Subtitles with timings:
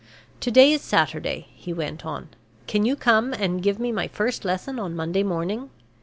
[0.39, 2.29] "To day is Saturday," he went on.
[2.65, 5.69] "Can you come and give me my first lesson on Monday morning?